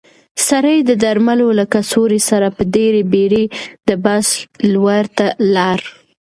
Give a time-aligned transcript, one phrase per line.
[0.47, 3.45] سړی د درملو له کڅوړې سره په ډېرې بیړې
[3.87, 4.27] د بس
[4.73, 5.79] لور ته لاړ.